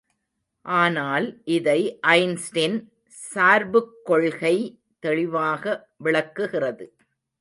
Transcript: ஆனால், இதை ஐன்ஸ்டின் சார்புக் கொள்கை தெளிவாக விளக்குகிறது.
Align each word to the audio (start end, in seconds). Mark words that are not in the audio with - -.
ஆனால், 0.65 1.41
இதை 1.43 1.99
ஐன்ஸ்டின் 2.07 2.77
சார்புக் 3.33 3.93
கொள்கை 4.03 4.55
தெளிவாக 4.99 5.63
விளக்குகிறது. 5.97 6.87